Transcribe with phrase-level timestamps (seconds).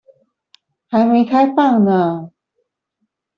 [0.87, 2.31] 還沒開放呢